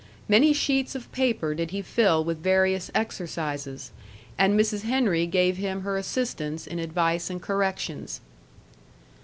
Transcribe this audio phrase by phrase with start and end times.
[0.27, 3.91] Many sheets of paper did he fill with various exercises,
[4.35, 4.81] and Mrs.
[4.81, 8.19] Henry gave him her assistance in advice and corrections.